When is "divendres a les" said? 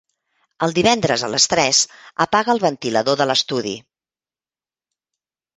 0.77-1.45